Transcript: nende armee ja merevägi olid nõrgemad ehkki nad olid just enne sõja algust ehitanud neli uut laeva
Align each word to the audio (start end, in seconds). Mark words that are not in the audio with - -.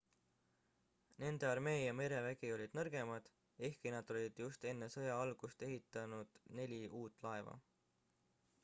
nende 1.23 1.47
armee 1.49 1.81
ja 1.83 1.91
merevägi 1.97 2.49
olid 2.55 2.73
nõrgemad 2.79 3.29
ehkki 3.69 3.93
nad 3.97 4.15
olid 4.15 4.43
just 4.45 4.67
enne 4.73 4.89
sõja 4.97 5.21
algust 5.27 5.69
ehitanud 5.69 6.43
neli 6.61 6.83
uut 7.03 7.25
laeva 7.29 7.57